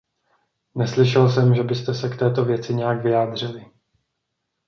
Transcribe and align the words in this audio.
Neslyšel 0.75 1.29
jsem, 1.29 1.55
že 1.55 1.63
byste 1.63 1.93
se 1.93 2.09
k 2.09 2.19
této 2.19 2.45
věci 2.45 2.73
nějak 2.73 3.03
vyjádřili. 3.03 3.65